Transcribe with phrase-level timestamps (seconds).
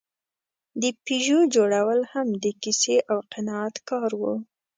[0.81, 4.23] د پيژو جوړول هم د کیسې او قناعت کار و.